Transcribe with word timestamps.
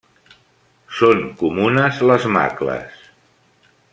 Són 0.99 1.21
comunes 1.41 2.01
les 2.13 2.27
macles. 2.39 3.07